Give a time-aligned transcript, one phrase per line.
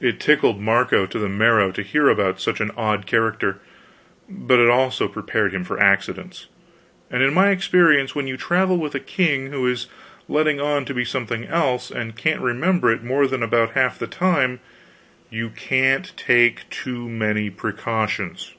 [0.00, 3.60] It tickled Marco to the marrow to hear about such an odd character;
[4.28, 6.48] but it also prepared him for accidents;
[7.08, 9.86] and in my experience when you travel with a king who is
[10.26, 14.08] letting on to be something else and can't remember it more than about half the
[14.08, 14.58] time,
[15.30, 18.54] you can't take too many precautions.